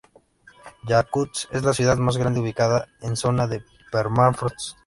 Yakutsk 0.87 1.53
es 1.53 1.63
la 1.63 1.75
ciudad 1.75 1.97
más 1.99 2.17
grande 2.17 2.39
ubicada 2.39 2.87
en 3.01 3.15
zona 3.15 3.45
de 3.45 3.63
permafrost. 3.91 4.75